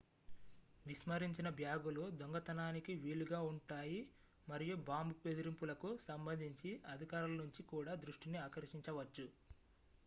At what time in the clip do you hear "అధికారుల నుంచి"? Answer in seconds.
6.89-7.63